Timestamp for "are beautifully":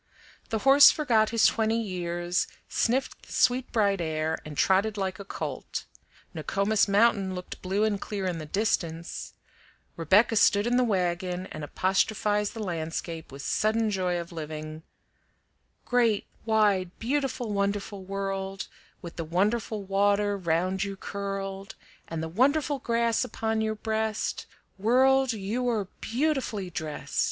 25.69-26.71